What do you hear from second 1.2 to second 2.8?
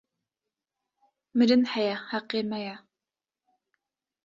Mirin heye heqê me ye